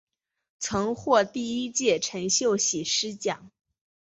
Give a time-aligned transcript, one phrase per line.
[0.57, 3.51] 曾获第一届陈秀喜诗奖。